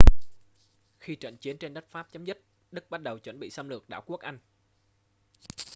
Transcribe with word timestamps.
khi 0.99 1.15
trận 1.15 1.37
chiến 1.37 1.57
trên 1.57 1.73
đất 1.73 1.85
pháp 1.91 2.07
chấm 2.11 2.25
dứt 2.25 2.43
đức 2.71 2.89
bắt 2.89 3.01
đầu 3.01 3.19
chuẩn 3.19 3.39
bị 3.39 3.49
xâm 3.49 3.69
lược 3.69 3.89
đảo 3.89 4.03
quốc 4.07 4.19
anh 4.19 4.39